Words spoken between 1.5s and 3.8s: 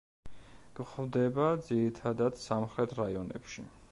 ძირითადად სამხრეთ რაიონებში.